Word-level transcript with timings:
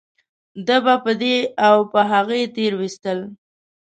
ده 0.67 0.77
به 0.83 0.95
په 1.03 1.11
دې 1.21 1.35
او 1.67 1.77
په 1.91 1.99
هغه 2.11 2.35
تېرويستل. 2.57 3.19